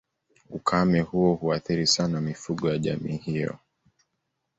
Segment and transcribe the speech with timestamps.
[0.49, 3.57] Ukame huo huathiri sana mifugo ya jamii hiyo